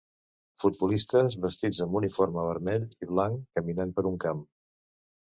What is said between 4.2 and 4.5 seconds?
camp.